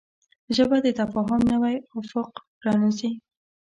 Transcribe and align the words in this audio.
ژبه 0.55 0.77
د 0.85 0.87
تفاهم 1.01 1.41
نوی 1.51 1.75
افق 1.99 2.29
پرانیزي 2.59 3.11